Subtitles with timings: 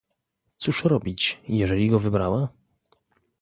[0.57, 2.49] "Cóż robić, jeżeli go wybrała?..."